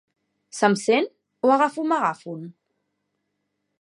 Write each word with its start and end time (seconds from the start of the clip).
Se'm 0.59 0.77
sent 0.83 1.05
o 1.49 1.53
agafo 1.57 1.83
un 1.85 1.91
megàfon? 1.93 2.41